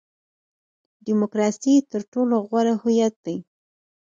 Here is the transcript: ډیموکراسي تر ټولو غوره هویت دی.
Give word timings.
ډیموکراسي 1.05 1.75
تر 1.91 2.01
ټولو 2.11 2.35
غوره 2.47 2.73
هویت 2.81 3.15
دی. 3.25 3.37